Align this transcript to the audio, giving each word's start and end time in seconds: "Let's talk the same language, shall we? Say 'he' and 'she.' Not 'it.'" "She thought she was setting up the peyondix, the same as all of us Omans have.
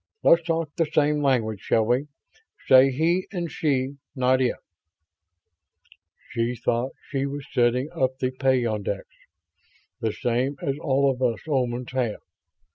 "Let's 0.23 0.41
talk 0.41 0.71
the 0.77 0.87
same 0.87 1.21
language, 1.21 1.59
shall 1.59 1.85
we? 1.85 2.07
Say 2.67 2.89
'he' 2.89 3.27
and 3.31 3.51
'she.' 3.51 3.97
Not 4.15 4.41
'it.'" 4.41 4.55
"She 6.31 6.55
thought 6.55 6.93
she 7.11 7.27
was 7.27 7.45
setting 7.53 7.87
up 7.91 8.17
the 8.17 8.31
peyondix, 8.31 9.05
the 9.99 10.11
same 10.11 10.55
as 10.59 10.79
all 10.79 11.11
of 11.11 11.21
us 11.21 11.41
Omans 11.47 11.91
have. 11.91 12.21